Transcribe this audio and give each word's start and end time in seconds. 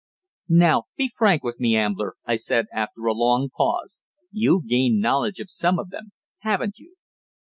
"Now, 0.49 0.85
be 0.97 1.11
frank 1.15 1.43
with 1.43 1.59
me, 1.59 1.75
Ambler," 1.75 2.15
I 2.25 2.35
said, 2.35 2.65
after 2.73 3.05
a 3.05 3.13
long 3.13 3.49
pause. 3.55 4.01
"You've 4.31 4.65
gained 4.67 4.99
knowledge 4.99 5.39
of 5.39 5.51
some 5.51 5.77
of 5.77 5.91
them, 5.91 6.11
haven't 6.39 6.79
you?" 6.79 6.95